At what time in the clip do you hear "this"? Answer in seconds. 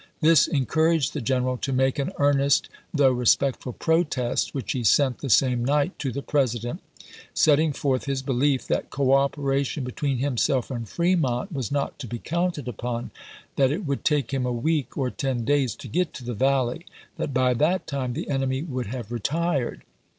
0.19-0.47